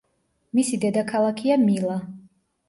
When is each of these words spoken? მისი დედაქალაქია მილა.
მისი 0.59 0.79
დედაქალაქია 0.85 1.59
მილა. 1.67 1.99